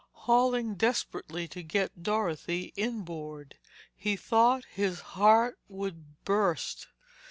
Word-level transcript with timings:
Hauling 0.25 0.73
desperately 0.73 1.47
to 1.49 1.61
get 1.61 2.01
Dorothy 2.01 2.73
inboard, 2.75 3.59
he 3.95 4.15
thought 4.15 4.65
his 4.65 4.99
heart 5.13 5.59
would 5.69 6.23
burst. 6.25 6.87